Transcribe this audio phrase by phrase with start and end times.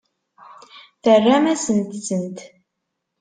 [1.03, 2.39] Terram-asent-tent.